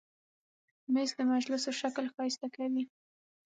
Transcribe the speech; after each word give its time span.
مېز 0.93 1.09
د 1.17 1.21
مجلسو 1.33 1.69
شکل 1.81 2.05
ښایسته 2.13 2.47
کوي. 2.55 2.83